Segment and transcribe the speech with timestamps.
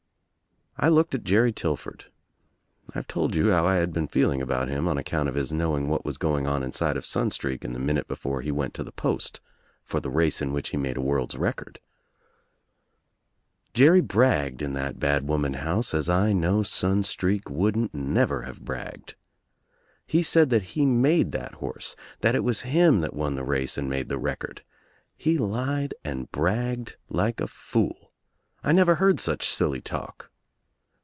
[0.77, 2.05] I looked at Jerry Tillford.
[2.95, 5.89] I've told you how I had been feeling about him on account of his knowing
[5.89, 8.91] what was going on inside of Sunstreak in the minute before he went to the
[8.93, 9.41] post
[9.83, 11.79] for the race in which he made a world's record.
[13.75, 19.13] Jerry bragged in that bad woman house as I know Sunstreak wouldn't never have bragged.
[20.07, 23.77] He said that he made that horse, that It was him that won the race
[23.77, 24.63] and made the record.
[25.15, 28.13] He lied and bragged like a fool.
[28.63, 30.29] I never heard such silly talk.